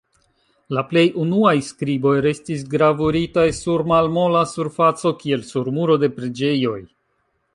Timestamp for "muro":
5.79-5.99